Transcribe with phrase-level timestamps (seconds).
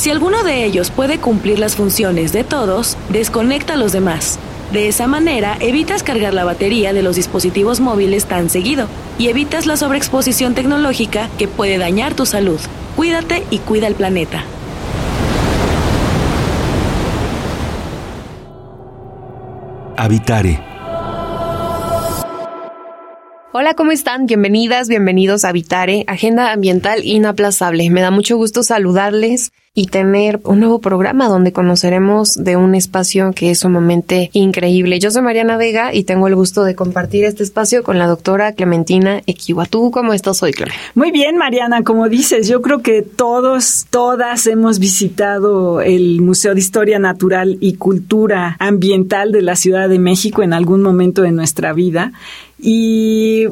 [0.00, 4.38] Si alguno de ellos puede cumplir las funciones de todos, desconecta a los demás.
[4.72, 8.86] De esa manera evitas cargar la batería de los dispositivos móviles tan seguido
[9.18, 12.58] y evitas la sobreexposición tecnológica que puede dañar tu salud.
[12.96, 14.42] Cuídate y cuida el planeta.
[19.98, 20.70] Habitare
[23.52, 24.24] Hola, ¿cómo están?
[24.24, 27.90] Bienvenidas, bienvenidos a Habitare, Agenda Ambiental Inaplazable.
[27.90, 33.30] Me da mucho gusto saludarles y tener un nuevo programa donde conoceremos de un espacio
[33.32, 34.98] que es sumamente increíble.
[34.98, 38.52] Yo soy Mariana Vega y tengo el gusto de compartir este espacio con la doctora
[38.54, 39.66] Clementina Equiwa.
[39.66, 40.80] ¿Tú cómo estás hoy, Clemente?
[40.96, 46.60] Muy bien, Mariana, como dices, yo creo que todos, todas hemos visitado el Museo de
[46.60, 51.72] Historia Natural y Cultura Ambiental de la Ciudad de México en algún momento de nuestra
[51.72, 52.12] vida.
[52.58, 53.46] Y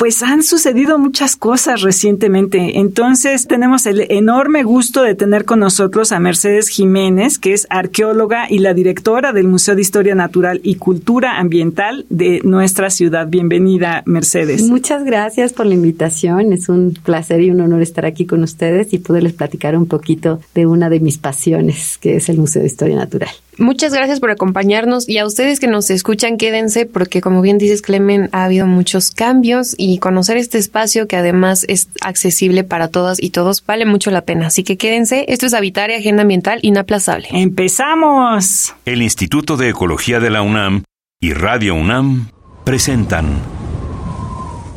[0.00, 2.78] pues han sucedido muchas cosas recientemente.
[2.78, 8.46] Entonces tenemos el enorme gusto de tener con nosotros a Mercedes Jiménez, que es arqueóloga
[8.48, 13.26] y la directora del Museo de Historia Natural y Cultura Ambiental de nuestra ciudad.
[13.28, 14.62] Bienvenida, Mercedes.
[14.62, 16.54] Muchas gracias por la invitación.
[16.54, 20.40] Es un placer y un honor estar aquí con ustedes y poderles platicar un poquito
[20.54, 23.28] de una de mis pasiones, que es el Museo de Historia Natural.
[23.60, 27.82] Muchas gracias por acompañarnos y a ustedes que nos escuchan, quédense porque como bien dices
[27.82, 33.22] Clemen, ha habido muchos cambios y conocer este espacio que además es accesible para todas
[33.22, 34.46] y todos vale mucho la pena.
[34.46, 37.28] Así que quédense, esto es Habitar y Agenda Ambiental Inaplazable.
[37.32, 38.74] ¡Empezamos!
[38.86, 40.84] El Instituto de Ecología de la UNAM
[41.20, 42.30] y Radio UNAM
[42.64, 43.26] presentan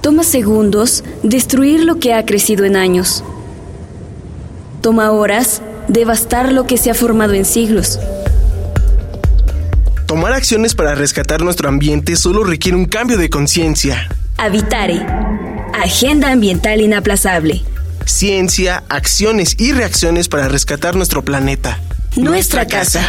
[0.01, 3.23] Toma segundos destruir lo que ha crecido en años.
[4.81, 7.97] Toma horas devastar lo que se ha formado en siglos.
[10.07, 14.09] Tomar acciones para rescatar nuestro ambiente solo requiere un cambio de conciencia.
[14.37, 15.05] Habitare.
[15.73, 17.61] Agenda ambiental inaplazable.
[18.05, 21.79] Ciencia, acciones y reacciones para rescatar nuestro planeta.
[22.17, 23.01] Nuestra, casa.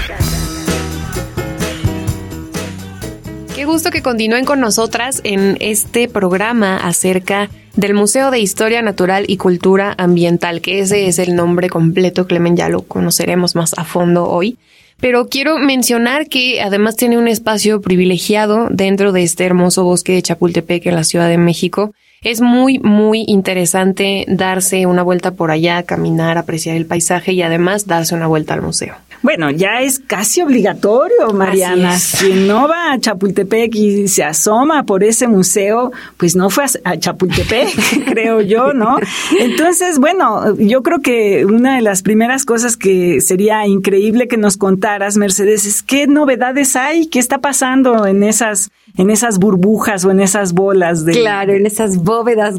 [3.55, 9.25] Qué gusto que continúen con nosotras en este programa acerca del Museo de Historia Natural
[9.27, 13.85] y Cultura Ambiental, que ese es el nombre completo, Clemen, ya lo conoceremos más a
[13.85, 14.59] fondo hoy.
[15.01, 20.23] Pero quiero mencionar que además tiene un espacio privilegiado dentro de este hermoso bosque de
[20.23, 21.93] Chapultepec en la Ciudad de México.
[22.23, 27.87] Es muy, muy interesante darse una vuelta por allá, caminar, apreciar el paisaje y además
[27.87, 28.95] darse una vuelta al museo.
[29.25, 31.99] Bueno, ya es casi obligatorio, Mariana.
[31.99, 36.99] Si no va a Chapultepec y se asoma por ese museo, pues no fue a
[36.99, 38.99] Chapultepec, creo yo, ¿no?
[39.41, 44.59] Entonces, bueno, yo creo que una de las primeras cosas que sería increíble que nos
[44.59, 50.11] contaras, Mercedes, es qué novedades hay, qué está pasando en esas, en esas burbujas o
[50.11, 51.13] en esas bolas de.
[51.13, 52.57] Claro, en esas bóvedas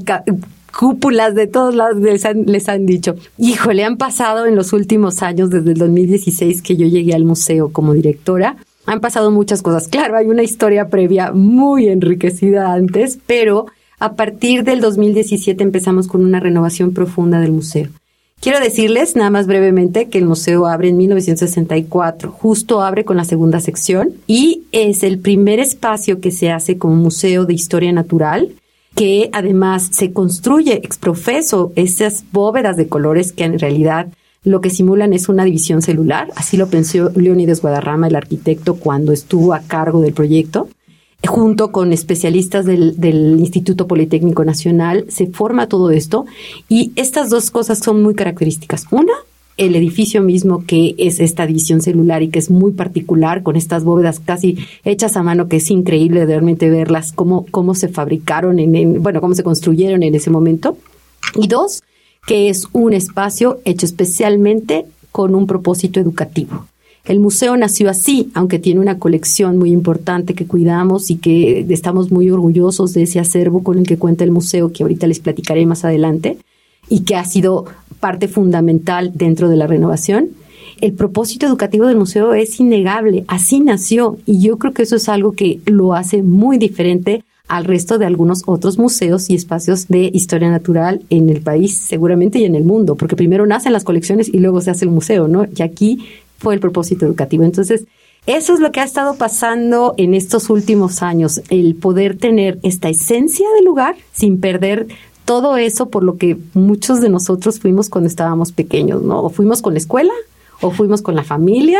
[0.78, 3.16] cúpulas de todos lados les han, les han dicho.
[3.38, 7.72] Híjole, han pasado en los últimos años, desde el 2016 que yo llegué al museo
[7.72, 9.88] como directora, han pasado muchas cosas.
[9.88, 13.68] Claro, hay una historia previa muy enriquecida antes, pero
[14.00, 17.90] a partir del 2017 empezamos con una renovación profunda del museo.
[18.42, 23.24] Quiero decirles, nada más brevemente, que el museo abre en 1964, justo abre con la
[23.24, 28.52] segunda sección y es el primer espacio que se hace como museo de historia natural
[28.96, 34.08] que además se construye exprofeso esas bóvedas de colores que en realidad
[34.44, 36.30] lo que simulan es una división celular.
[36.36, 40.70] Así lo pensó Leonides Guadarrama, el arquitecto, cuando estuvo a cargo del proyecto.
[41.28, 42.96] Junto con especialistas del,
[43.40, 46.26] Instituto Politécnico Nacional, se forma todo esto
[46.70, 48.86] y estas dos cosas son muy características.
[48.92, 49.14] Una,
[49.58, 53.84] el edificio mismo que es esta división celular y que es muy particular con estas
[53.84, 59.02] bóvedas casi hechas a mano que es increíble realmente verlas cómo cómo se fabricaron en,
[59.02, 60.78] bueno cómo se construyeron en ese momento.
[61.36, 61.84] Y dos
[62.28, 66.66] que es un espacio hecho especialmente con un propósito educativo.
[67.06, 72.12] El museo nació así, aunque tiene una colección muy importante que cuidamos y que estamos
[72.12, 75.68] muy orgullosos de ese acervo con el que cuenta el museo, que ahorita les platicaré
[75.68, 76.38] más adelante,
[76.90, 77.66] y que ha sido
[78.00, 80.30] parte fundamental dentro de la renovación.
[80.82, 85.08] El propósito educativo del museo es innegable, así nació y yo creo que eso es
[85.08, 90.10] algo que lo hace muy diferente al resto de algunos otros museos y espacios de
[90.14, 94.28] historia natural en el país, seguramente y en el mundo, porque primero nacen las colecciones
[94.28, 95.46] y luego se hace el museo, ¿no?
[95.56, 96.06] Y aquí
[96.40, 97.44] fue el propósito educativo.
[97.44, 97.86] Entonces,
[98.26, 102.90] Eso es lo que ha estado pasando en estos últimos años, el poder tener esta
[102.90, 104.88] esencia del lugar sin perder
[105.26, 109.24] todo eso por lo que muchos de nosotros fuimos cuando estábamos pequeños, ¿no?
[109.24, 110.14] O fuimos con la escuela
[110.62, 111.80] o fuimos con la familia,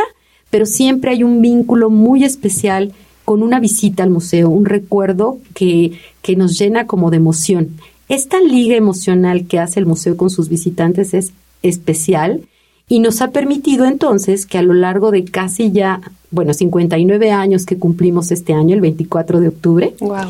[0.50, 2.92] pero siempre hay un vínculo muy especial
[3.24, 7.70] con una visita al museo, un recuerdo que, que nos llena como de emoción.
[8.08, 11.32] Esta liga emocional que hace el museo con sus visitantes es
[11.62, 12.42] especial
[12.88, 16.00] y nos ha permitido entonces que a lo largo de casi ya,
[16.30, 20.28] bueno, 59 años que cumplimos este año, el 24 de octubre, Wow.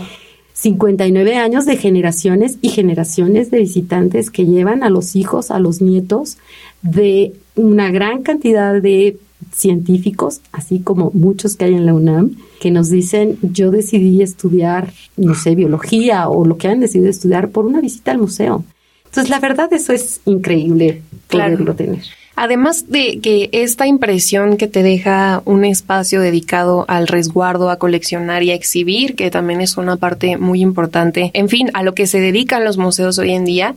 [0.59, 5.83] 59 años de generaciones y generaciones de visitantes que llevan a los hijos, a los
[5.83, 6.39] nietos,
[6.81, 9.19] de una gran cantidad de
[9.53, 14.95] científicos, así como muchos que hay en la UNAM, que nos dicen, yo decidí estudiar,
[15.19, 18.65] no sé, biología o lo que han decidido estudiar por una visita al museo.
[19.05, 21.53] Entonces, la verdad, eso es increíble Claro.
[21.55, 22.03] poderlo tener.
[22.39, 28.43] Además de que esta impresión que te deja un espacio dedicado al resguardo, a coleccionar
[28.43, 32.07] y a exhibir, que también es una parte muy importante, en fin, a lo que
[32.07, 33.75] se dedican los museos hoy en día,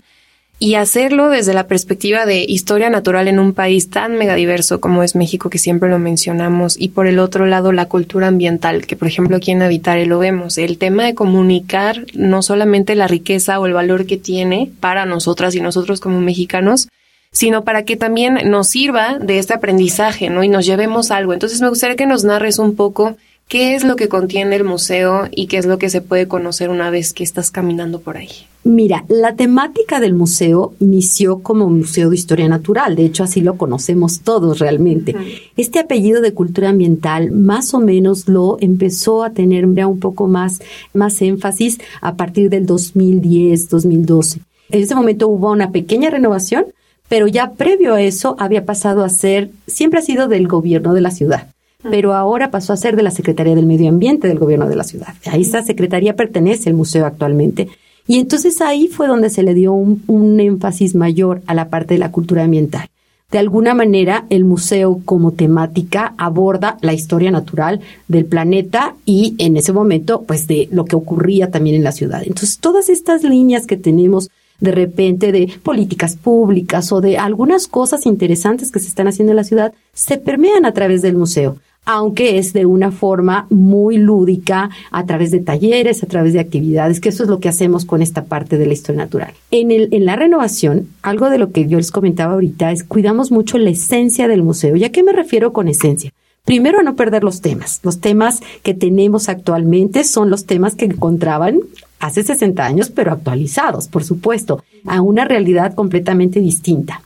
[0.62, 5.16] y hacerlo desde la perspectiva de historia natural en un país tan megadiverso como es
[5.16, 9.08] México, que siempre lo mencionamos, y por el otro lado la cultura ambiental, que por
[9.08, 13.68] ejemplo aquí en Habitare lo vemos, el tema de comunicar no solamente la riqueza o
[13.68, 16.90] el valor que tiene para nosotras y nosotros como mexicanos,
[17.32, 20.44] sino para que también nos sirva de este aprendizaje, ¿no?
[20.44, 21.34] Y nos llevemos algo.
[21.34, 23.16] Entonces me gustaría que nos narres un poco
[23.48, 26.70] qué es lo que contiene el museo y qué es lo que se puede conocer
[26.70, 28.30] una vez que estás caminando por ahí.
[28.64, 33.58] Mira, la temática del museo inició como Museo de Historia Natural, de hecho así lo
[33.58, 35.16] conocemos todos realmente.
[35.56, 40.28] Este apellido de cultura ambiental más o menos lo empezó a tener ya un poco
[40.28, 40.62] más,
[40.94, 44.42] más énfasis a partir del 2010, 2012.
[44.72, 46.66] En ese momento hubo una pequeña renovación,
[47.10, 51.02] pero ya previo a eso había pasado a ser, siempre ha sido del gobierno de
[51.02, 51.50] la ciudad
[51.84, 54.84] pero ahora pasó a ser de la Secretaría del Medio Ambiente del Gobierno de la
[54.84, 55.14] Ciudad.
[55.26, 57.70] A esa secretaría pertenece el museo actualmente.
[58.06, 61.94] Y entonces ahí fue donde se le dio un, un énfasis mayor a la parte
[61.94, 62.90] de la cultura ambiental.
[63.32, 69.56] De alguna manera, el museo como temática aborda la historia natural del planeta y en
[69.56, 72.24] ese momento, pues de lo que ocurría también en la ciudad.
[72.24, 78.06] Entonces, todas estas líneas que tenemos de repente de políticas públicas o de algunas cosas
[78.06, 82.38] interesantes que se están haciendo en la ciudad, se permean a través del museo aunque
[82.38, 87.10] es de una forma muy lúdica, a través de talleres, a través de actividades, que
[87.10, 89.34] eso es lo que hacemos con esta parte de la historia natural.
[89.50, 93.32] En, el, en la renovación, algo de lo que yo les comentaba ahorita es cuidamos
[93.32, 94.76] mucho la esencia del museo.
[94.76, 96.14] ¿Y a qué me refiero con esencia?
[96.46, 97.80] Primero, no perder los temas.
[97.84, 101.60] Los temas que tenemos actualmente son los temas que encontraban
[102.00, 107.02] hace 60 años, pero actualizados, por supuesto, a una realidad completamente distinta.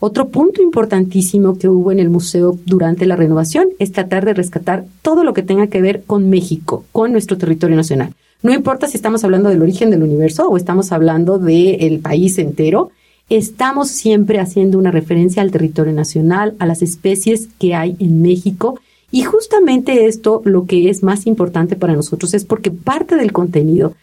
[0.00, 4.84] Otro punto importantísimo que hubo en el museo durante la renovación es tratar de rescatar
[5.02, 8.14] todo lo que tenga que ver con México, con nuestro territorio nacional.
[8.40, 12.92] No importa si estamos hablando del origen del universo o estamos hablando del país entero,
[13.28, 18.80] estamos siempre haciendo una referencia al territorio nacional, a las especies que hay en México.
[19.10, 23.94] Y justamente esto, lo que es más importante para nosotros es porque parte del contenido,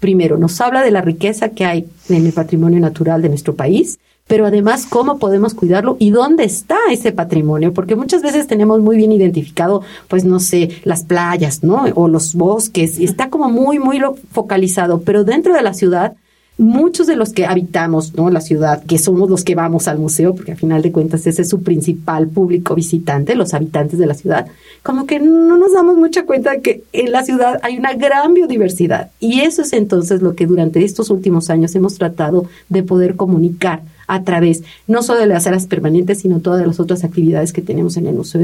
[0.00, 3.98] primero, nos habla de la riqueza que hay en el patrimonio natural de nuestro país,
[4.26, 8.96] pero además cómo podemos cuidarlo y dónde está ese patrimonio, porque muchas veces tenemos muy
[8.96, 11.86] bien identificado, pues no sé, las playas, ¿no?
[11.96, 16.14] O los bosques, está como muy, muy focalizado, pero dentro de la ciudad,
[16.60, 18.30] muchos de los que habitamos, ¿no?
[18.30, 21.42] La ciudad, que somos los que vamos al museo, porque al final de cuentas ese
[21.42, 24.46] es su principal público visitante, los habitantes de la ciudad,
[24.82, 28.34] como que no nos damos mucha cuenta de que en la ciudad hay una gran
[28.34, 29.10] biodiversidad.
[29.20, 33.80] Y eso es entonces lo que durante estos últimos años hemos tratado de poder comunicar
[34.06, 37.96] a través no solo de las salas permanentes, sino todas las otras actividades que tenemos
[37.96, 38.42] en el museo.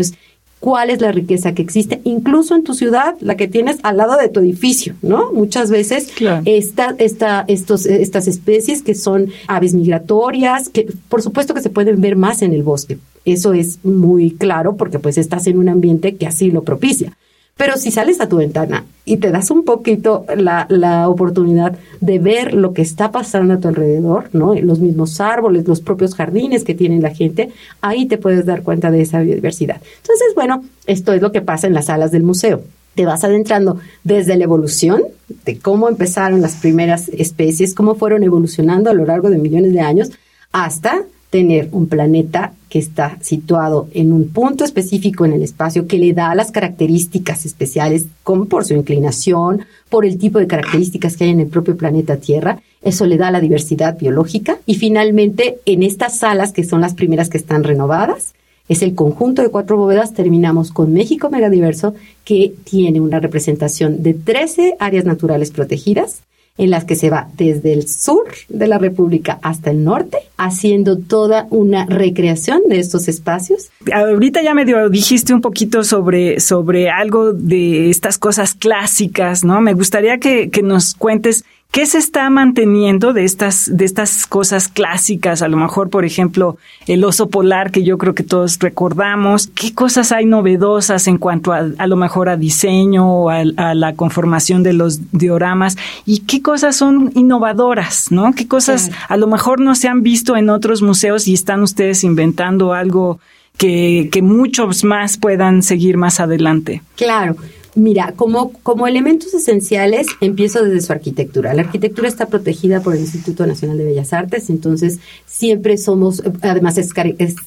[0.61, 4.17] Cuál es la riqueza que existe, incluso en tu ciudad, la que tienes al lado
[4.17, 5.33] de tu edificio, ¿no?
[5.33, 6.43] Muchas veces Claro.
[6.47, 12.01] esta, esta, estos, estas especies que son aves migratorias, que por supuesto que se pueden
[12.01, 12.99] ver más en el bosque.
[13.25, 17.17] Eso es muy claro porque pues estás en un ambiente que así lo propicia.
[17.57, 22.19] Pero si sales a tu ventana y te das un poquito la, la, oportunidad de
[22.19, 24.55] ver lo que está pasando a tu alrededor, ¿no?
[24.55, 28.91] Los mismos árboles, los propios jardines que tiene la gente, ahí te puedes dar cuenta
[28.91, 29.81] de esa biodiversidad.
[30.03, 32.61] Entonces, bueno, esto es lo que pasa en las salas del museo.
[32.95, 35.03] Te vas adentrando desde la evolución,
[35.47, 39.81] de cómo empezaron las primeras especies, cómo fueron evolucionando a lo largo de millones de
[39.81, 40.11] años,
[40.53, 45.99] hasta tener un planeta que está situado en un punto específico en el espacio que
[45.99, 51.25] le da las características especiales como por su inclinación, por el tipo de características que
[51.25, 52.61] hay en el propio planeta Tierra.
[52.83, 54.59] Eso le da la diversidad biológica.
[54.67, 58.35] Y finalmente, en estas salas, que son las primeras que están renovadas,
[58.69, 60.13] Es el conjunto de cuatro bóvedas.
[60.13, 66.23] Terminamos con México Megadiverso, que tiene una representación de 13 áreas naturales protegidas,
[66.59, 70.99] en las que se va desde el sur de la República hasta el norte, haciendo
[70.99, 73.71] toda una recreación de estos espacios.
[73.93, 79.61] Ahorita ya medio dijiste un poquito sobre, sobre algo de estas cosas clásicas, ¿no?
[79.61, 84.69] Me gustaría que, que nos cuentes ¿Qué se está manteniendo de estas, de estas cosas
[84.69, 85.43] clásicas?
[85.43, 86.57] A lo mejor, por ejemplo,
[86.87, 89.49] el oso polar, que yo creo que todos recordamos.
[89.49, 93.45] ¿Qué cosas hay novedosas en cuanto a, a lo mejor a diseño o a,
[93.75, 95.77] la conformación de los dioramas?
[96.07, 98.33] ¿Y qué cosas son innovadoras, no?
[98.35, 102.05] ¿Qué cosas a lo mejor no se han visto en otros museos y están ustedes
[102.05, 103.21] inventando algo
[103.59, 106.81] que, que muchos más puedan seguir más adelante?
[106.97, 107.37] Claro.
[107.77, 111.53] Mira, como, como elementos esenciales, empiezo desde su arquitectura.
[111.53, 116.79] La arquitectura está protegida por el Instituto Nacional de Bellas Artes, entonces siempre somos, además
[116.79, 116.91] es,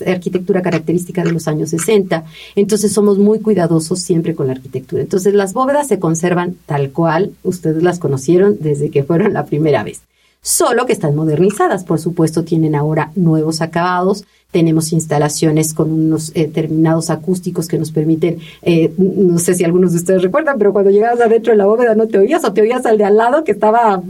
[0.05, 5.01] arquitectura característica de los años 60, entonces somos muy cuidadosos siempre con la arquitectura.
[5.01, 9.83] Entonces las bóvedas se conservan tal cual ustedes las conocieron desde que fueron la primera
[9.83, 10.01] vez
[10.41, 11.83] solo que están modernizadas.
[11.83, 17.91] Por supuesto, tienen ahora nuevos acabados, tenemos instalaciones con unos eh, terminados acústicos que nos
[17.91, 21.67] permiten, eh, no sé si algunos de ustedes recuerdan, pero cuando llegabas adentro de la
[21.67, 24.01] bóveda no te oías o te oías al de al lado que estaba a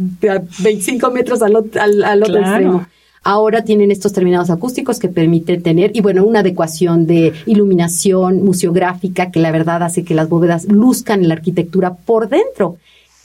[0.60, 2.86] 25 metros al, al, otro extremo.
[3.22, 9.30] Ahora tienen estos terminados acústicos que permiten tener, y bueno, una adecuación de iluminación museográfica
[9.30, 12.78] que la verdad hace que las bóvedas luzcan en la arquitectura por dentro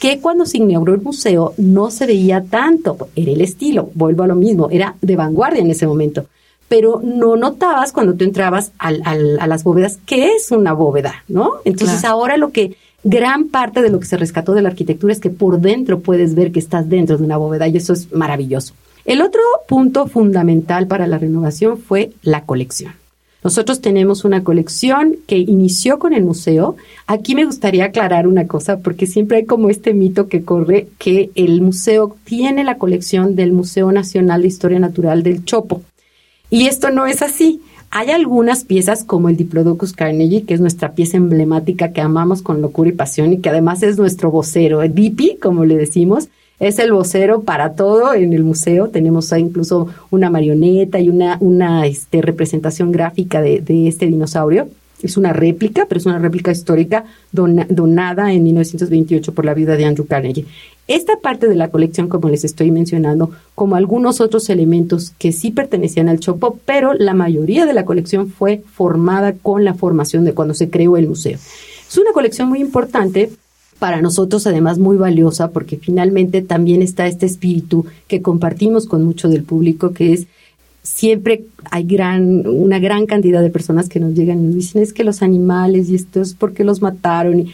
[0.04, 4.26] que cuando se inauguró el museo no se veía tanto, era el estilo, vuelvo a
[4.26, 6.26] lo mismo, era de vanguardia en ese momento
[6.68, 11.52] pero no notabas cuando tú entrabas al, a las bóvedas qué es una bóveda, ¿no?
[11.64, 15.20] Entonces ahora lo que gran parte de lo que se rescató de la arquitectura es
[15.20, 18.74] que por dentro puedes ver que estás dentro de una bóveda y eso es maravilloso.
[19.04, 22.94] El otro punto fundamental para la renovación fue la colección.
[23.44, 26.76] Nosotros tenemos una colección que inició con el museo.
[27.06, 31.30] Aquí me gustaría aclarar una cosa, porque siempre hay como este mito que corre que
[31.34, 35.82] el museo tiene la colección del Museo Nacional de Historia Natural del Chopo.
[36.48, 37.60] Y esto no es así.
[37.90, 42.62] Hay algunas piezas como el Diplodocus Carnegie, que es nuestra pieza emblemática que amamos con
[42.62, 46.28] locura y pasión y que además es nuestro vocero, el Dipi, como le decimos,
[46.60, 48.88] es el vocero para todo en el museo.
[48.88, 54.68] Tenemos incluso una marioneta y una, una este, representación gráfica de, este dinosaurio.
[55.02, 59.84] Es una réplica, pero es una réplica histórica donada en 1928 por la viuda de
[59.84, 60.46] Andrew Carnegie.
[60.86, 65.50] Esta parte de la colección, como les estoy mencionando, como algunos otros elementos que sí
[65.50, 70.32] pertenecían al Chopo, pero la mayoría de la colección fue formada con la formación de
[70.32, 71.38] cuando se creó el museo.
[71.88, 73.30] Es una colección muy importante
[73.78, 79.28] para nosotros además muy valiosa porque finalmente también está este espíritu que compartimos con mucho
[79.28, 80.26] del público que es
[80.84, 84.92] siempre hay gran, una gran cantidad de personas que nos llegan y nos dicen es
[84.92, 87.46] que los animales y esto es porque los mataron.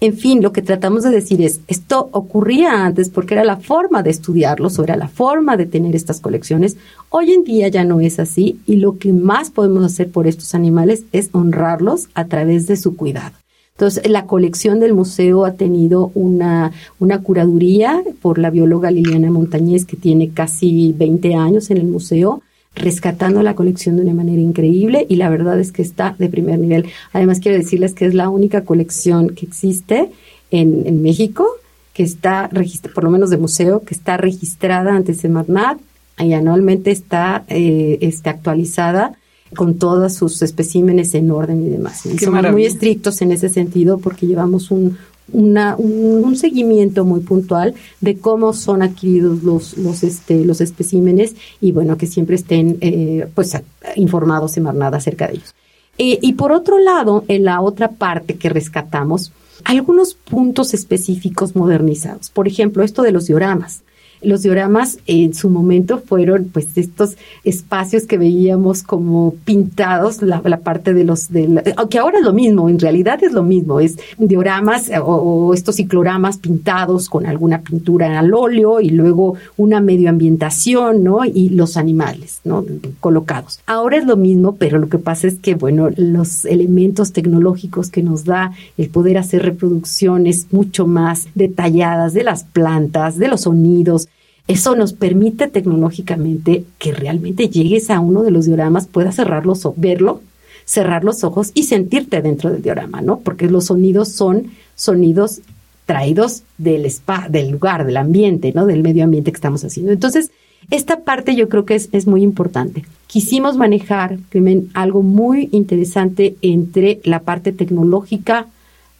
[0.00, 4.02] En fin, lo que tratamos de decir es, esto ocurría antes porque era la forma
[4.02, 6.76] de estudiarlos o era la forma de tener estas colecciones.
[7.08, 10.54] Hoy en día ya no es así y lo que más podemos hacer por estos
[10.54, 13.34] animales es honrarlos a través de su cuidado.
[13.76, 19.84] Entonces, la colección del museo ha tenido una, una curaduría por la bióloga Liliana Montañez,
[19.84, 22.40] que tiene casi 20 años en el museo
[22.76, 26.58] rescatando la colección de una manera increíble y la verdad es que está de primer
[26.60, 26.86] nivel.
[27.12, 30.10] Además, quiero decirles que es la única colección que existe
[30.52, 31.46] en, en México
[31.94, 35.78] que está registrada, por lo menos de museo, que está registrada ante Semarnat
[36.18, 39.16] y anualmente está eh, este, actualizada
[39.54, 42.04] con todos sus especímenes en orden y demás.
[42.06, 44.96] Y somos muy estrictos en ese sentido porque llevamos un,
[45.32, 51.72] una, un, seguimiento muy puntual de cómo son adquiridos los, los, este, los especímenes y
[51.72, 53.56] bueno, que siempre estén eh, pues
[53.96, 55.54] informados en Marnada acerca de ellos.
[55.98, 59.32] Eh, y por otro lado, en la otra parte que rescatamos,
[59.64, 62.30] algunos puntos específicos modernizados.
[62.30, 63.82] Por ejemplo, esto de los dioramas.
[64.24, 70.94] Los dioramas en su momento fueron pues estos espacios que veíamos como pintados, la, parte
[70.94, 74.90] de los, de aunque ahora es lo mismo, en realidad es lo mismo, es dioramas
[75.02, 81.24] o, estos cicloramas pintados con alguna pintura al óleo y luego una medioambientación, ¿no?
[81.24, 82.64] Y los animales, ¿no?
[83.00, 83.60] Colocados.
[83.66, 88.02] Ahora es lo mismo, pero lo que pasa es que, bueno, los elementos tecnológicos que
[88.02, 94.08] nos da el poder hacer reproducciones mucho más detalladas de las plantas, de los sonidos,
[94.46, 99.74] eso nos permite tecnológicamente que realmente llegues a uno de los dioramas, puedas cerrarlos o
[99.76, 100.20] verlo,
[100.66, 103.20] cerrar los ojos y sentirte dentro del diorama, ¿no?
[103.20, 105.40] Porque los sonidos son sonidos
[105.86, 108.66] traídos del spa, del lugar, del ambiente, ¿no?
[108.66, 109.92] Del medio ambiente que estamos haciendo.
[109.92, 110.30] Entonces,
[110.70, 112.84] Esta parte yo creo que es, es muy importante.
[113.06, 118.46] Quisimos manejar, Crimen, algo muy interesante entre la parte tecnológica,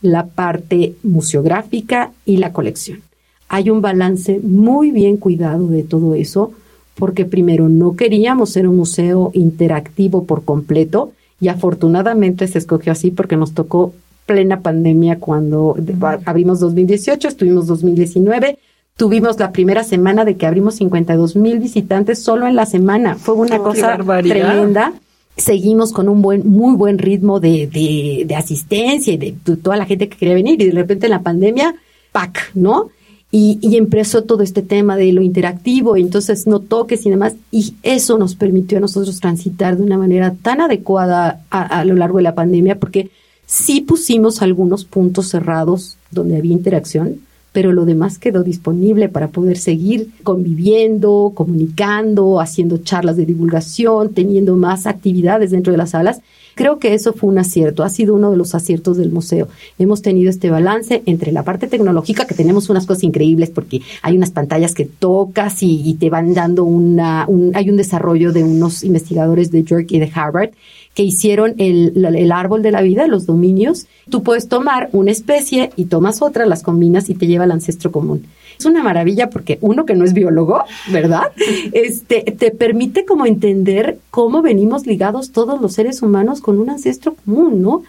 [0.02, 3.00] la parte museográfica y la colección.
[3.48, 6.52] Hay un balance muy bien cuidado de todo eso,
[6.94, 13.10] porque primero no queríamos ser un museo interactivo por completo y afortunadamente se escogió así
[13.10, 13.92] porque nos tocó
[14.26, 15.76] plena pandemia cuando
[16.24, 18.58] abrimos 2018, estuvimos 2019,
[18.96, 23.16] tuvimos la primera semana de que abrimos 52 mil visitantes solo en la semana.
[23.16, 24.94] Fue una cosa tremenda.
[25.36, 29.84] Seguimos con un buen, muy buen ritmo de, de, de asistencia y de, toda la
[29.84, 31.74] gente que quería venir y de repente en la pandemia,
[32.12, 32.52] ¡pac!
[32.54, 32.90] ¿no?
[33.36, 37.34] Y, y, empezó todo este tema de lo interactivo, y entonces no toques y demás,
[37.50, 41.96] y eso nos permitió a nosotros transitar de una manera tan adecuada a, a lo
[41.96, 43.10] largo de la pandemia, porque
[43.46, 47.20] Sí pusimos algunos puntos cerrados donde había interacción,
[47.54, 54.56] pero lo demás quedó disponible para poder seguir conviviendo, comunicando, haciendo charlas de divulgación, teniendo
[54.56, 56.20] más actividades dentro de las salas
[56.54, 59.48] Creo que eso fue un acierto, ha sido uno de los aciertos del museo.
[59.78, 64.16] Hemos tenido este balance entre la parte tecnológica, que tenemos unas cosas increíbles porque hay
[64.16, 69.50] unas pantallas que tocas y, te van dando una, hay un desarrollo de unos investigadores
[69.50, 70.50] de York y de Harvard
[70.94, 73.86] que hicieron el, el, árbol de la vida, los dominios.
[74.08, 77.90] Tú puedes tomar una especie y tomas otra, las combinas y te lleva al ancestro
[77.90, 78.26] común.
[78.58, 81.24] Es una maravilla porque uno que no es biólogo, ¿verdad?
[81.72, 87.14] Este, te permite como entender cómo venimos ligados todos los seres humanos con un ancestro
[87.14, 87.82] común, ¿no?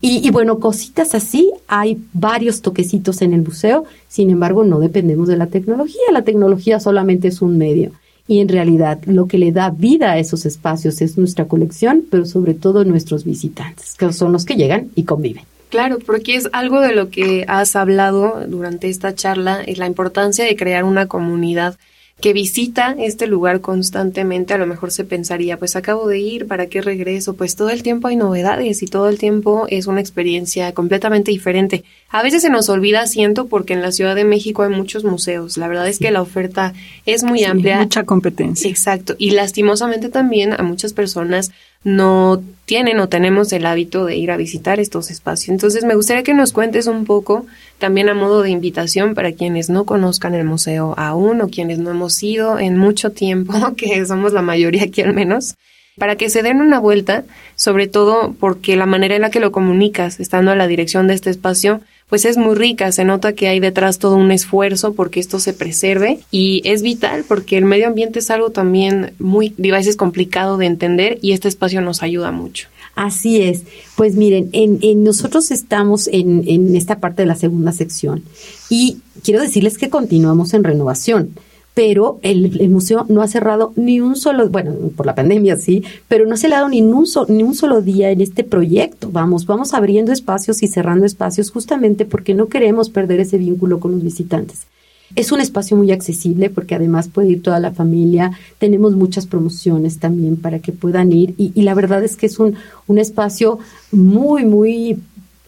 [0.00, 5.28] Y, y, bueno, cositas así, hay varios toquecitos en el museo, sin embargo, no dependemos
[5.28, 7.92] de la tecnología, la tecnología solamente es un medio.
[8.28, 12.24] Y en realidad lo que le da vida a esos espacios es nuestra colección, pero
[12.24, 15.44] sobre todo nuestros visitantes, que son los que llegan y conviven.
[15.70, 20.44] Claro, porque es algo de lo que has hablado durante esta charla, es la importancia
[20.44, 21.78] de crear una comunidad
[22.22, 26.66] que visita este lugar constantemente, a lo mejor se pensaría, pues acabo de ir, ¿para
[26.66, 27.34] qué regreso?
[27.34, 31.82] Pues todo el tiempo hay novedades y todo el tiempo es una experiencia completamente diferente.
[32.10, 35.56] A veces se nos olvida, siento, porque en la Ciudad de México hay muchos museos.
[35.56, 36.74] La verdad es que la oferta
[37.06, 37.80] es muy amplia.
[37.80, 38.70] Mucha competencia.
[38.70, 39.16] Exacto.
[39.18, 41.50] Y lastimosamente también a muchas personas
[41.84, 45.50] no tienen o tenemos el hábito de ir a visitar estos espacios.
[45.50, 47.46] Entonces me gustaría que nos cuentes un poco,
[47.78, 51.90] también a modo de invitación para quienes no conozcan el museo aún o quienes no
[51.90, 55.56] hemos ido en mucho tiempo, que somos la mayoría aquí al menos,
[55.98, 57.24] para que se den una vuelta,
[57.56, 61.14] sobre todo porque la manera en la que lo comunicas, estando a la dirección de
[61.14, 61.80] este espacio,
[62.12, 65.54] pues es muy rica, se nota que hay detrás todo un esfuerzo porque esto se
[65.54, 70.58] preserve y es vital porque el medio ambiente es algo también muy, a veces complicado
[70.58, 72.68] de entender y este espacio nos ayuda mucho.
[72.94, 73.62] Así es.
[73.96, 78.22] Pues miren, en, nosotros estamos en, en esta parte de la segunda sección
[78.68, 81.30] y quiero decirles que continuamos en renovación
[81.74, 86.26] pero el, museo no ha cerrado ni un solo, bueno, por la pandemia sí, pero
[86.26, 89.10] no se le ha dado ni un, ni un solo día en este proyecto.
[89.10, 93.92] Vamos, vamos abriendo espacios y cerrando espacios justamente porque no queremos perder ese vínculo con
[93.92, 94.66] los visitantes.
[95.14, 98.32] Es un espacio muy accesible porque además puede ir toda la familia.
[98.58, 102.38] Tenemos muchas promociones también para que puedan ir y, y la verdad es que es
[102.38, 102.54] un,
[102.86, 103.58] un espacio
[103.90, 104.98] muy, muy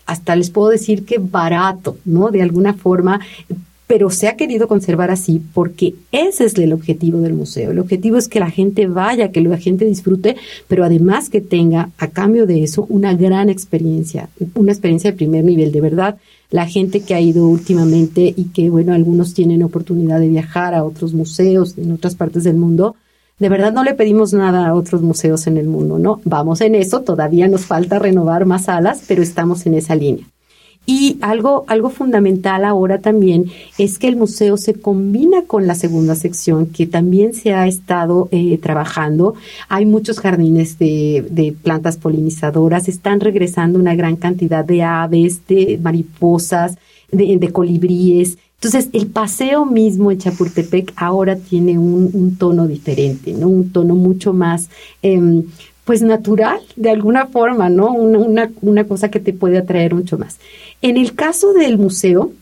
[0.06, 2.30] hasta les puedo decir que barato, ¿no?
[2.30, 3.20] De alguna forma,
[3.86, 7.70] pero se ha querido conservar así porque ese es el objetivo del museo.
[7.70, 10.36] El objetivo es que la gente vaya, que la gente disfrute,
[10.68, 15.44] pero además que tenga a cambio de eso una gran experiencia, una experiencia de primer
[15.44, 16.16] nivel, de verdad.
[16.50, 20.84] La gente que ha ido últimamente y que, bueno, algunos tienen oportunidad de viajar a
[20.84, 22.96] otros museos en otras partes del mundo,
[23.38, 26.20] de verdad no le pedimos nada a otros museos en el mundo, ¿no?
[26.24, 30.24] Vamos en eso, todavía nos falta renovar más salas, pero estamos en esa línea.
[30.86, 33.46] Y algo, algo fundamental ahora también
[33.78, 38.28] es que el museo se combina con la segunda sección que también se ha estado
[38.32, 39.34] eh, trabajando.
[39.68, 45.78] Hay muchos jardines de, de plantas polinizadoras, están regresando una gran cantidad de aves, de
[45.82, 46.76] mariposas,
[47.10, 48.38] de, colibríes.
[48.56, 53.48] Entonces, el paseo mismo en Chapultepec ahora tiene un, tono diferente, ¿no?
[53.48, 54.68] Un tono mucho más,
[55.02, 55.44] eh,
[55.84, 57.92] pues natural, de alguna forma, ¿no?
[57.92, 60.38] Una, una, una cosa que te puede atraer mucho más.
[60.82, 62.32] En el caso del museo,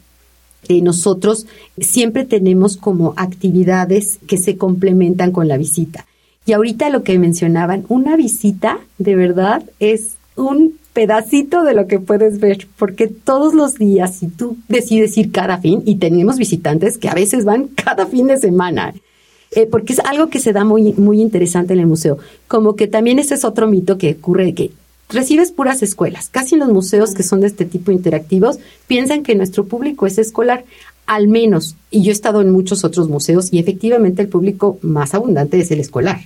[0.69, 1.47] eh, nosotros
[1.79, 6.07] siempre tenemos como actividades que se complementan con la visita.
[6.47, 11.99] Y ahorita lo que mencionaban, una visita de verdad es un pedacito de lo que
[11.99, 16.99] puedes ver, porque todos los días, si tú decides ir cada fin, y tenemos visitantes
[16.99, 18.95] que a veces van cada fin de semana,
[19.55, 22.87] eh, porque es algo que se da muy, muy interesante en el museo, como que
[22.87, 24.71] también ese es otro mito que ocurre, que
[25.09, 26.29] recibes puras escuelas.
[26.31, 30.19] Casi en los museos que son de este tipo interactivos piensan que nuestro público es
[30.19, 30.65] escolar.
[31.05, 35.15] al menos, y yo he estado en muchos otros museos y efectivamente el público más
[35.15, 36.21] abundante es el escolar.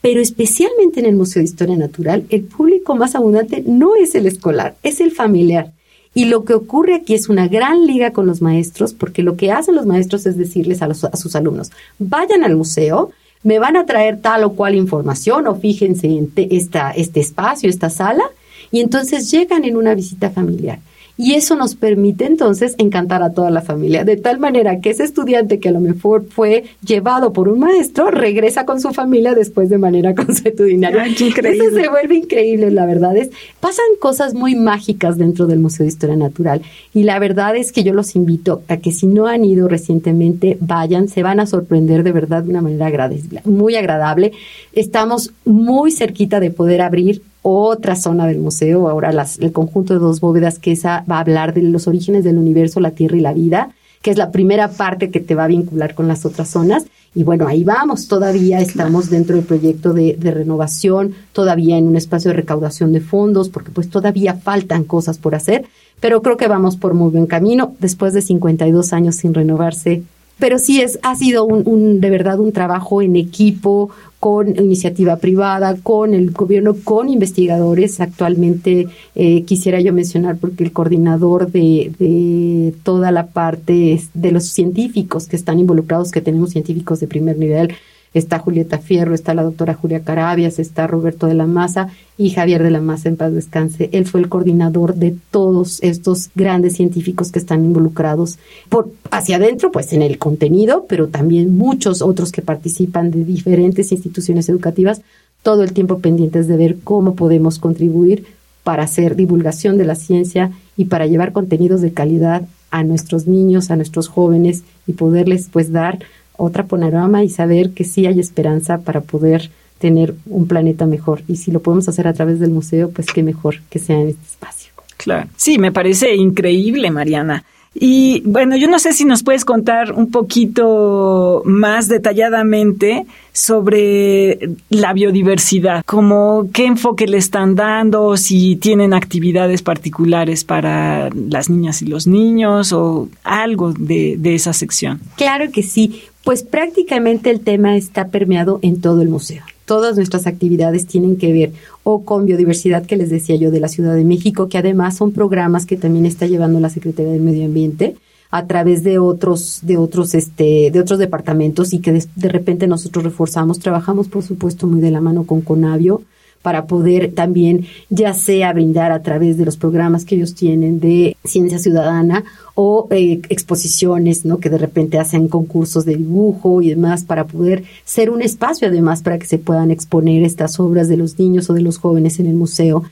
[0.00, 4.26] Pero especialmente en el Museo de Historia Natural, el público más abundante no es el
[4.26, 5.72] escolar, es el familiar.
[6.14, 9.50] Y lo que ocurre aquí es una gran liga con los maestros, porque lo que
[9.50, 13.86] hacen los maestros es decirles a, a sus alumnos, vayan al museo, me van a
[13.86, 18.24] traer tal o cual información o fíjense en esta, este espacio, esta sala,
[18.70, 20.80] y entonces llegan en una visita familiar.
[21.16, 25.04] Y eso nos permite entonces encantar a toda la familia, de tal manera que ese
[25.04, 29.68] estudiante que a lo mejor fue llevado por un maestro regresa con su familia después
[29.68, 31.02] de manera consuetudinaria.
[31.02, 31.66] Ay, qué increíble.
[31.66, 33.30] Eso se vuelve increíble, la verdad es.
[33.60, 36.62] Pasan cosas muy mágicas dentro del Museo de Historia Natural
[36.94, 40.56] y la verdad es que yo los invito a que si no han ido recientemente,
[40.60, 44.32] vayan, se van a sorprender de verdad de una manera agradable, muy agradable.
[44.72, 50.00] Estamos muy cerquita de poder abrir otra zona del museo, ahora las, el conjunto de
[50.00, 53.20] dos bóvedas, que esa va a hablar de los orígenes del universo, la Tierra y
[53.20, 56.48] la vida, que es la primera parte que te va a vincular con las otras
[56.48, 56.84] zonas.
[57.14, 61.96] Y bueno, ahí vamos, todavía estamos dentro del proyecto de, de renovación, todavía en un
[61.96, 65.66] espacio de recaudación de fondos, porque pues todavía faltan cosas por hacer,
[66.00, 67.74] pero creo que vamos por muy buen camino.
[67.80, 70.02] Después de 52 años sin renovarse,
[70.38, 73.90] pero sí es, ha sido un, un, de verdad un trabajo en equipo,
[74.22, 78.00] con iniciativa privada, con el gobierno, con investigadores.
[78.00, 84.44] Actualmente eh, quisiera yo mencionar porque el coordinador de, de toda la parte de los
[84.44, 87.72] científicos que están involucrados, que tenemos científicos de primer nivel,
[88.14, 92.62] está Julieta Fierro, está la doctora Julia Carabias, está Roberto de la Maza y Javier
[92.62, 93.88] de la Maza en paz descanse.
[93.92, 99.72] Él fue el coordinador de todos estos grandes científicos que están involucrados por hacia adentro,
[99.72, 105.02] pues en el contenido, pero también muchos otros que participan de diferentes instituciones educativas,
[105.42, 108.24] todo el tiempo pendientes de ver cómo podemos contribuir
[108.62, 113.70] para hacer divulgación de la ciencia y para llevar contenidos de calidad a nuestros niños,
[113.70, 115.98] a nuestros jóvenes y poderles pues dar
[116.36, 121.22] otra panorama y saber que sí hay esperanza para poder tener un planeta mejor.
[121.28, 124.08] Y si lo podemos hacer a través del museo, pues qué mejor que sea en
[124.08, 124.72] este espacio.
[124.96, 125.28] Claro.
[125.36, 127.44] Sí, me parece increíble, Mariana.
[127.74, 134.92] Y bueno, yo no sé si nos puedes contar un poquito más detalladamente sobre la
[134.92, 141.86] biodiversidad, como qué enfoque le están dando, si tienen actividades particulares para las niñas y
[141.86, 145.00] los niños o algo de, de esa sección.
[145.16, 146.02] Claro que sí.
[146.24, 149.42] Pues prácticamente el tema está permeado en todo el museo.
[149.64, 153.68] Todas nuestras actividades tienen que ver o con biodiversidad que les decía yo de la
[153.68, 157.44] Ciudad de México, que además son programas que también está llevando la Secretaría del Medio
[157.44, 157.96] Ambiente
[158.30, 162.66] a través de otros de otros este de otros departamentos y que de, de repente
[162.66, 166.02] nosotros reforzamos, trabajamos por supuesto muy de la mano con Conavio
[166.42, 171.16] para poder también ya sea brindar a través de los programas que ellos tienen de
[171.24, 172.24] ciencia ciudadana
[172.54, 174.38] o eh, exposiciones, ¿no?
[174.38, 179.02] Que de repente hacen concursos de dibujo y demás para poder ser un espacio además
[179.02, 182.26] para que se puedan exponer estas obras de los niños o de los jóvenes en
[182.26, 182.84] el museo.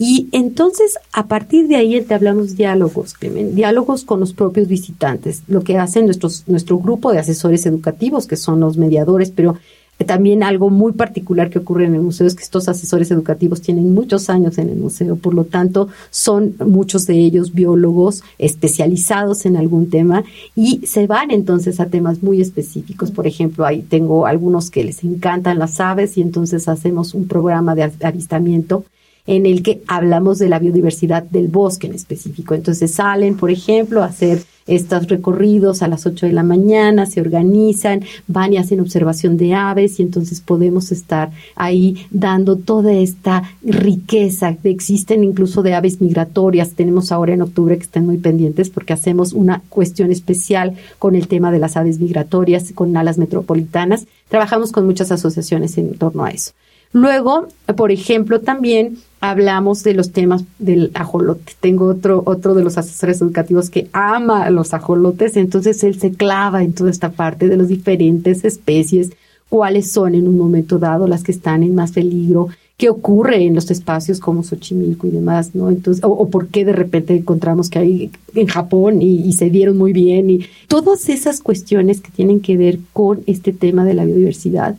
[0.00, 5.62] Y entonces, a partir de ahí entablamos diálogos, Clemen, diálogos con los propios visitantes, lo
[5.62, 9.56] que hacen nuestros, nuestro grupo de asesores educativos, que son los mediadores, pero
[10.04, 13.92] también algo muy particular que ocurre en el museo es que estos asesores educativos tienen
[13.92, 19.56] muchos años en el museo, por lo tanto son muchos de ellos biólogos especializados en
[19.56, 23.10] algún tema y se van entonces a temas muy específicos.
[23.10, 27.74] Por ejemplo, ahí tengo algunos que les encantan las aves y entonces hacemos un programa
[27.74, 28.84] de avistamiento
[29.28, 32.54] en el que hablamos de la biodiversidad del bosque en específico.
[32.54, 37.20] Entonces salen, por ejemplo, a hacer estos recorridos a las 8 de la mañana, se
[37.20, 43.42] organizan, van y hacen observación de aves y entonces podemos estar ahí dando toda esta
[43.62, 44.56] riqueza.
[44.64, 46.72] Existen incluso de aves migratorias.
[46.72, 51.28] Tenemos ahora en octubre que estén muy pendientes porque hacemos una cuestión especial con el
[51.28, 54.06] tema de las aves migratorias, con alas metropolitanas.
[54.28, 56.52] Trabajamos con muchas asociaciones en torno a eso.
[56.92, 61.52] Luego, por ejemplo, también hablamos de los temas del ajolote.
[61.60, 66.62] Tengo otro, otro de los asesores educativos que ama los ajolotes, entonces él se clava
[66.62, 69.10] en toda esta parte de las diferentes especies,
[69.48, 73.56] cuáles son en un momento dado las que están en más peligro, qué ocurre en
[73.56, 75.68] los espacios como Xochimilco y demás, ¿no?
[75.68, 79.76] Entonces, o, por qué de repente encontramos que hay en Japón y, y, se dieron
[79.76, 84.04] muy bien y todas esas cuestiones que tienen que ver con este tema de la
[84.04, 84.76] biodiversidad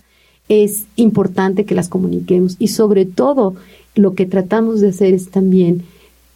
[0.49, 3.55] es importante que las comuniquemos y sobre todo
[3.95, 5.83] lo que tratamos de hacer es también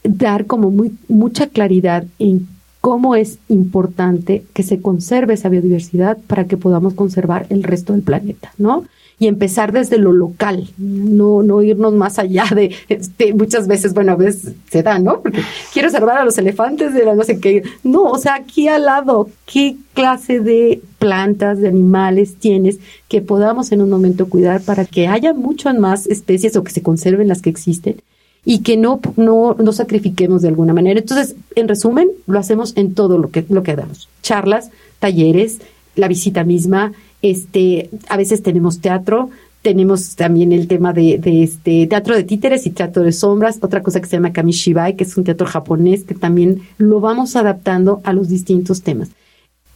[0.04, 2.47] dar como muy, mucha claridad en
[2.80, 8.02] cómo es importante que se conserve esa biodiversidad para que podamos conservar el resto del
[8.02, 8.86] planeta, ¿no?
[9.19, 14.13] Y empezar desde lo local, no, no irnos más allá de, este, muchas veces, bueno,
[14.13, 15.21] a veces se da, ¿no?
[15.21, 15.41] Porque
[15.73, 17.63] quiero salvar a los elefantes de la no sé qué.
[17.84, 23.71] No, o sea, aquí al lado, ¿qué clase de plantas, de animales tienes que podamos
[23.71, 27.41] en un momento cuidar para que haya muchas más especies o que se conserven las
[27.41, 28.02] que existen?
[28.45, 30.99] y que no, no, no sacrifiquemos de alguna manera.
[30.99, 34.10] Entonces, en resumen, lo hacemos en todo lo que, lo que damos.
[34.21, 35.60] Charlas, talleres,
[35.95, 36.91] la visita misma,
[37.23, 39.29] este, a veces tenemos teatro,
[39.63, 44.01] tenemos también el tema de, este teatro de títeres y teatro de sombras, otra cosa
[44.01, 48.12] que se llama Kamishibai, que es un teatro japonés que también lo vamos adaptando a
[48.12, 49.09] los distintos temas.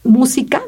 [0.03, 0.61] Música,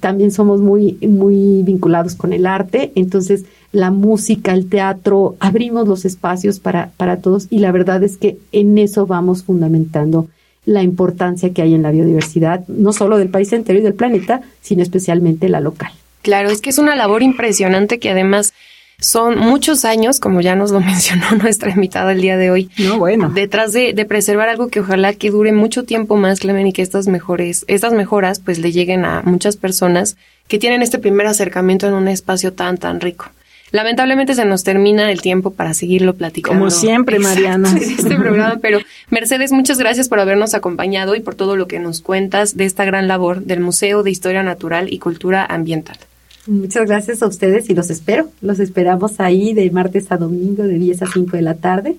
[0.00, 6.06] también somos muy, muy vinculados con el arte, entonces la música, el teatro, abrimos los
[6.06, 10.28] espacios para, para todos y la verdad es que en eso vamos fundamentando
[10.64, 14.40] la importancia que hay en la biodiversidad, no solo del país entero y del planeta,
[14.62, 15.92] sino especialmente la local.
[16.24, 18.54] Claro, es que es una labor impresionante que además
[18.98, 22.70] son muchos años, como ya nos lo mencionó nuestra invitada el día de hoy.
[22.78, 23.28] No, bueno.
[23.28, 26.80] Detrás de, de, preservar algo que ojalá que dure mucho tiempo más, Clemen, y que
[26.80, 30.16] estas mejores, estas mejoras pues le lleguen a muchas personas
[30.48, 33.26] que tienen este primer acercamiento en un espacio tan, tan rico.
[33.70, 36.58] Lamentablemente se nos termina el tiempo para seguirlo platicando.
[36.58, 37.70] Como siempre, Mariana.
[37.76, 38.78] En este programa, pero
[39.10, 42.84] Mercedes, muchas gracias por habernos acompañado y por todo lo que nos cuentas de esta
[42.84, 45.98] gran labor del Museo de Historia Natural y Cultura Ambiental.
[46.46, 48.30] Muchas gracias a ustedes y los espero.
[48.42, 51.96] Los esperamos ahí de martes a domingo de 10 a 5 de la tarde.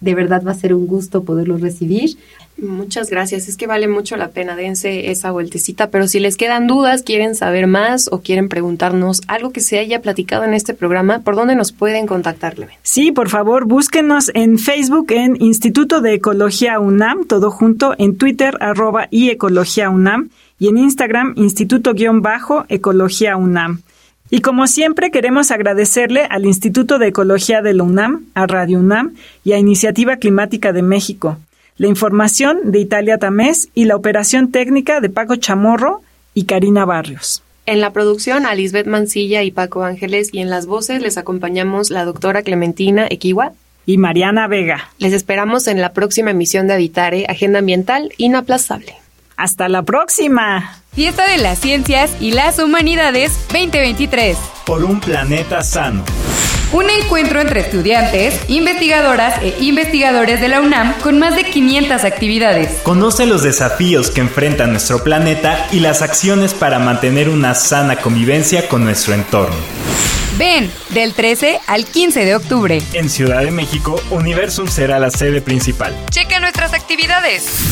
[0.00, 2.16] De verdad va a ser un gusto poderlos recibir.
[2.58, 3.48] Muchas gracias.
[3.48, 4.56] Es que vale mucho la pena.
[4.56, 5.90] Dense esa vueltecita.
[5.90, 10.00] Pero si les quedan dudas, quieren saber más o quieren preguntarnos algo que se haya
[10.00, 15.12] platicado en este programa, ¿por dónde nos pueden contactar, Sí, por favor, búsquenos en Facebook
[15.12, 20.30] en Instituto de Ecología UNAM, todo junto, en Twitter, arroba y Ecología UNAM,
[20.62, 23.82] y en Instagram, Instituto-Ecología UNAM.
[24.30, 29.14] Y como siempre queremos agradecerle al Instituto de Ecología de la UNAM, a Radio UNAM
[29.42, 31.36] y a Iniciativa Climática de México.
[31.78, 36.00] La información de Italia Tamés y la operación técnica de Paco Chamorro
[36.32, 37.42] y Karina Barrios.
[37.66, 41.90] En la producción a Lisbeth Mancilla y Paco Ángeles y en las voces les acompañamos
[41.90, 43.52] la doctora Clementina Equiwa
[43.84, 44.90] y Mariana Vega.
[44.98, 49.01] Les esperamos en la próxima emisión de Habitare, Agenda Ambiental Inaplazable.
[49.36, 50.78] Hasta la próxima.
[50.94, 54.36] Fiesta de las Ciencias y las Humanidades 2023.
[54.66, 56.04] Por un planeta sano.
[56.72, 62.80] Un encuentro entre estudiantes, investigadoras e investigadores de la UNAM con más de 500 actividades.
[62.82, 68.68] Conoce los desafíos que enfrenta nuestro planeta y las acciones para mantener una sana convivencia
[68.68, 69.56] con nuestro entorno.
[70.38, 72.82] Ven, del 13 al 15 de octubre.
[72.94, 75.94] En Ciudad de México, Universum será la sede principal.
[76.10, 77.71] Checa nuestras actividades.